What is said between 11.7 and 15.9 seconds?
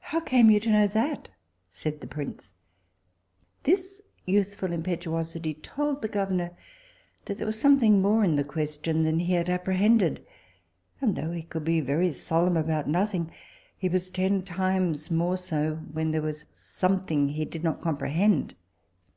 very solemn about nothing, he was ten times more so